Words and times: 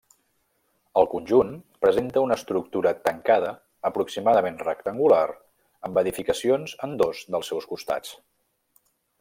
El 1.01 1.07
conjunt 1.09 1.51
presenta 1.85 2.23
una 2.29 2.37
estructura 2.41 2.93
tancada 3.09 3.51
aproximadament 3.91 4.59
rectangular 4.65 5.23
amb 5.91 6.03
edificacions 6.07 6.77
en 6.89 6.97
dos 7.07 7.25
dels 7.37 7.53
seus 7.55 7.73
costats. 7.75 8.17